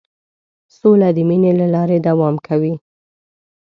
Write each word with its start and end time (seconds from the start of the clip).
سوله 0.77 1.09
د 1.15 1.17
مینې 1.27 1.51
له 1.59 1.67
لارې 1.75 1.97
دوام 2.07 2.35
کوي. 2.47 2.73